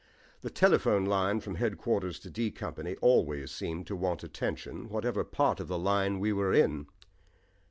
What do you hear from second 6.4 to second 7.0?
in.